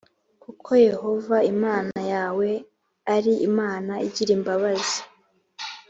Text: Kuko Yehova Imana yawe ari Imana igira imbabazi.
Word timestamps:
Kuko 0.43 0.69
Yehova 0.87 1.37
Imana 1.53 1.97
yawe 2.13 2.49
ari 3.15 3.33
Imana 3.49 3.93
igira 4.07 4.31
imbabazi. 4.37 4.99